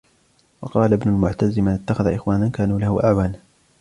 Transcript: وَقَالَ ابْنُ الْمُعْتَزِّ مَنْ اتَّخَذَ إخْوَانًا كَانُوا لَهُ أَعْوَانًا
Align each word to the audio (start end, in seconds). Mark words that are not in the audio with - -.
وَقَالَ 0.61 0.93
ابْنُ 0.93 1.09
الْمُعْتَزِّ 1.09 1.59
مَنْ 1.59 1.71
اتَّخَذَ 1.71 2.07
إخْوَانًا 2.07 2.49
كَانُوا 2.49 2.79
لَهُ 2.79 3.03
أَعْوَانًا 3.03 3.39